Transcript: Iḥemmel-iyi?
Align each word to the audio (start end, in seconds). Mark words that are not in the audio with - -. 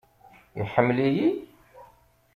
Iḥemmel-iyi? 0.61 1.29